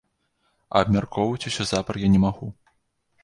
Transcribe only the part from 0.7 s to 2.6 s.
А абмяркоўваць усё запар я не магу.